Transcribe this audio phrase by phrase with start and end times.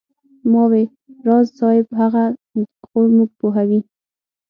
[0.51, 0.83] ما وې
[1.25, 2.23] راز صاحب هغه
[2.85, 3.79] خو موږ پوهوي.